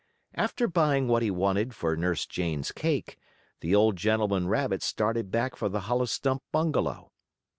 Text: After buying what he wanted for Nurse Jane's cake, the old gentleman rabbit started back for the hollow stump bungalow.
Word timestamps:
After 0.33 0.67
buying 0.67 1.07
what 1.07 1.21
he 1.21 1.29
wanted 1.29 1.75
for 1.75 1.95
Nurse 1.95 2.25
Jane's 2.25 2.71
cake, 2.71 3.19
the 3.59 3.75
old 3.75 3.97
gentleman 3.97 4.47
rabbit 4.47 4.81
started 4.81 5.29
back 5.29 5.55
for 5.55 5.69
the 5.69 5.81
hollow 5.81 6.05
stump 6.05 6.41
bungalow. 6.51 7.11